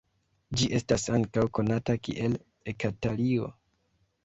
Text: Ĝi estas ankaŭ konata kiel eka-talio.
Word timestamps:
Ĝi 0.61 0.69
estas 0.77 1.05
ankaŭ 1.17 1.43
konata 1.59 1.97
kiel 2.09 2.35
eka-talio. 2.75 3.53